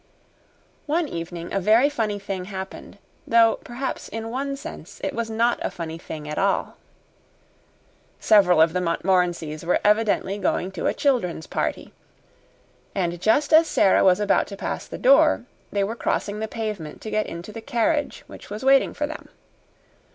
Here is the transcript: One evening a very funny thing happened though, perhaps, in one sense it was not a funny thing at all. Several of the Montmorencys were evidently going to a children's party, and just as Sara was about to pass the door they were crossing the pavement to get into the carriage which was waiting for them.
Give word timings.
One 0.87 1.07
evening 1.07 1.53
a 1.53 1.59
very 1.59 1.87
funny 1.87 2.17
thing 2.17 2.45
happened 2.45 2.97
though, 3.27 3.59
perhaps, 3.63 4.09
in 4.09 4.31
one 4.31 4.55
sense 4.55 4.99
it 5.03 5.13
was 5.13 5.29
not 5.29 5.59
a 5.61 5.69
funny 5.69 5.99
thing 5.99 6.27
at 6.27 6.39
all. 6.39 6.77
Several 8.19 8.63
of 8.63 8.73
the 8.73 8.81
Montmorencys 8.81 9.63
were 9.63 9.79
evidently 9.83 10.39
going 10.39 10.71
to 10.71 10.87
a 10.87 10.93
children's 10.95 11.45
party, 11.45 11.93
and 12.95 13.21
just 13.21 13.53
as 13.53 13.67
Sara 13.67 14.03
was 14.03 14.19
about 14.19 14.47
to 14.47 14.57
pass 14.57 14.87
the 14.87 14.97
door 14.97 15.45
they 15.71 15.83
were 15.83 15.95
crossing 15.95 16.39
the 16.39 16.47
pavement 16.47 16.99
to 17.01 17.11
get 17.11 17.27
into 17.27 17.51
the 17.51 17.61
carriage 17.61 18.23
which 18.25 18.49
was 18.49 18.65
waiting 18.65 18.95
for 18.95 19.05
them. 19.05 19.29